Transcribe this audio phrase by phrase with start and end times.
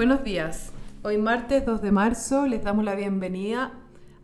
[0.00, 0.72] Buenos días.
[1.02, 3.74] Hoy martes 2 de marzo les damos la bienvenida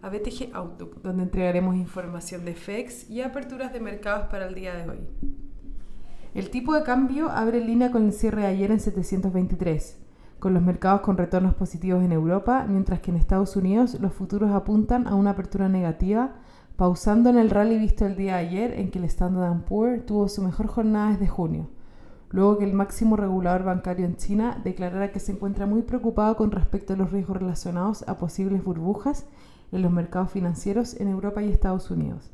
[0.01, 4.75] a BTG Outlook, donde entregaremos información de FEX y aperturas de mercados para el día
[4.75, 5.01] de hoy.
[6.33, 10.01] El tipo de cambio abre línea con el cierre de ayer en 723,
[10.39, 14.53] con los mercados con retornos positivos en Europa, mientras que en Estados Unidos los futuros
[14.53, 16.37] apuntan a una apertura negativa,
[16.77, 20.27] pausando en el rally visto el día de ayer en que el Standard Poor's tuvo
[20.31, 21.69] su mejor jornada desde junio
[22.31, 26.51] luego que el máximo regulador bancario en China declarara que se encuentra muy preocupado con
[26.51, 29.27] respecto a los riesgos relacionados a posibles burbujas
[29.73, 32.31] en los mercados financieros en Europa y Estados Unidos.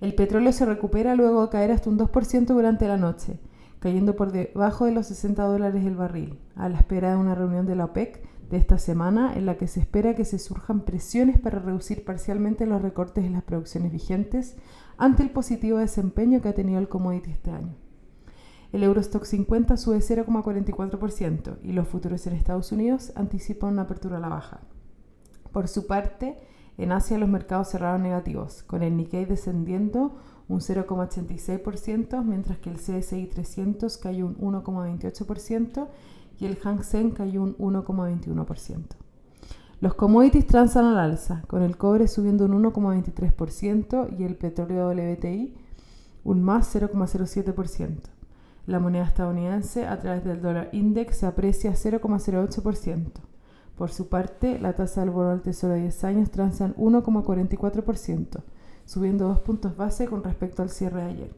[0.00, 3.38] El petróleo se recupera luego de caer hasta un 2% durante la noche,
[3.80, 7.66] cayendo por debajo de los 60 dólares el barril, a la espera de una reunión
[7.66, 11.38] de la OPEC de esta semana en la que se espera que se surjan presiones
[11.38, 14.56] para reducir parcialmente los recortes en las producciones vigentes
[14.98, 17.74] ante el positivo desempeño que ha tenido el commodity este año.
[18.72, 24.20] El Eurostock 50 sube 0,44% y los futuros en Estados Unidos anticipan una apertura a
[24.20, 24.60] la baja.
[25.52, 26.38] Por su parte,
[26.78, 30.16] en Asia los mercados cerraron negativos, con el Nikkei descendiendo
[30.48, 35.88] un 0,86%, mientras que el CSI 300 cayó un 1,28%
[36.38, 38.84] y el Hang Seng cayó un 1,21%.
[39.80, 45.54] Los commodities transan al alza, con el cobre subiendo un 1,23% y el petróleo WTI
[46.22, 48.19] un más 0,07%.
[48.66, 53.10] La moneda estadounidense a través del dólar index se aprecia 0,08%.
[53.76, 58.42] Por su parte, la tasa del bono del Tesoro de 10 años transa en 1,44%,
[58.84, 61.34] subiendo dos puntos base con respecto al cierre de ayer.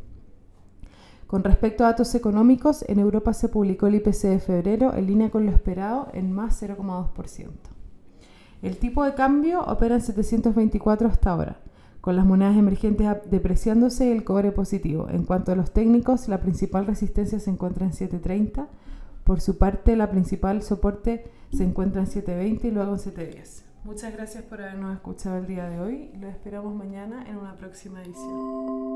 [1.28, 5.30] Con respecto a datos económicos, en Europa se publicó el IPC de febrero en línea
[5.30, 7.48] con lo esperado en más 0,2%.
[8.60, 11.56] El tipo de cambio opera en 724 hasta ahora
[12.02, 15.08] con las monedas emergentes depreciándose y el cobre positivo.
[15.08, 18.66] En cuanto a los técnicos, la principal resistencia se encuentra en 7.30.
[19.22, 23.62] Por su parte, la principal soporte se encuentra en 7.20 y luego en 7.10.
[23.84, 26.10] Muchas gracias por habernos escuchado el día de hoy.
[26.20, 28.91] Lo esperamos mañana en una próxima edición.